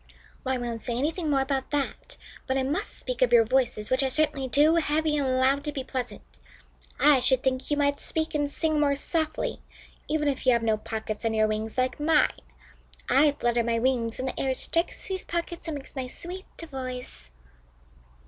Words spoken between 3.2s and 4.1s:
of your voices, which are